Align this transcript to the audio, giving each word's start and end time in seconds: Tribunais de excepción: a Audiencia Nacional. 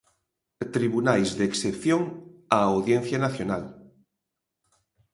Tribunais 0.75 1.29
de 1.37 1.43
excepción: 1.49 2.01
a 2.57 2.59
Audiencia 2.73 3.17
Nacional. 3.25 3.63